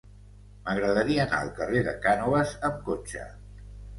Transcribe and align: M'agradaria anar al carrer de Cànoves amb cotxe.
M'agradaria 0.67 1.25
anar 1.25 1.41
al 1.41 1.51
carrer 1.59 1.83
de 1.89 1.93
Cànoves 2.07 2.57
amb 2.69 2.83
cotxe. 2.89 3.29